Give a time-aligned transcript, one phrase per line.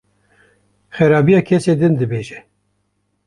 [0.97, 2.39] Xerabiya kesên din dibêje.